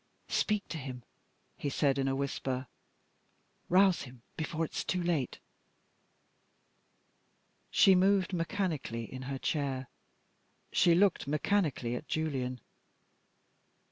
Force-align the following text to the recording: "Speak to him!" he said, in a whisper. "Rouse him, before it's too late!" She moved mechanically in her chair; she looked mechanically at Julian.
"Speak 0.29 0.67
to 0.69 0.79
him!" 0.79 1.03
he 1.55 1.69
said, 1.69 1.99
in 1.99 2.07
a 2.07 2.15
whisper. 2.15 2.65
"Rouse 3.69 4.01
him, 4.01 4.23
before 4.35 4.65
it's 4.65 4.83
too 4.83 5.03
late!" 5.03 5.37
She 7.69 7.93
moved 7.93 8.33
mechanically 8.33 9.03
in 9.03 9.21
her 9.21 9.37
chair; 9.37 9.89
she 10.71 10.95
looked 10.95 11.27
mechanically 11.27 11.93
at 11.95 12.07
Julian. 12.07 12.61